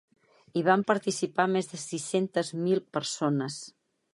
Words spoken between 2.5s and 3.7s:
mil persones.